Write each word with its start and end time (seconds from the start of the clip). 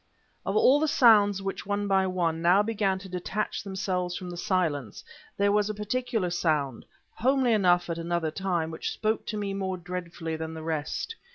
Of 0.47 0.55
all 0.57 0.79
the 0.79 0.87
sounds 0.87 1.43
which, 1.43 1.67
one 1.67 1.87
by 1.87 2.07
one, 2.07 2.41
now 2.41 2.63
began 2.63 2.97
to 2.97 3.07
detach 3.07 3.61
themselves 3.63 4.15
from 4.17 4.31
the 4.31 4.35
silence, 4.35 5.03
there 5.37 5.51
was 5.51 5.69
a 5.69 5.75
particular 5.75 6.31
sound, 6.31 6.85
homely 7.13 7.53
enough 7.53 7.87
at 7.87 7.99
another 7.99 8.31
time, 8.31 8.71
which 8.71 8.91
spoke 8.91 9.27
to 9.27 9.37
me 9.37 9.53
more 9.53 9.77
dreadfully 9.77 10.35
than 10.35 10.55
the 10.55 10.63
rest. 10.63 11.13